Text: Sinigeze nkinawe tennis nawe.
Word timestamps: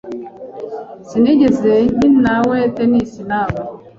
Sinigeze 1.07 1.71
nkinawe 1.95 2.57
tennis 2.75 3.11
nawe. 3.29 3.57